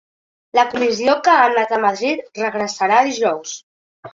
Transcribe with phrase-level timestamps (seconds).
[0.59, 3.57] La comissió que ha anat a Madrid regressarà dijous.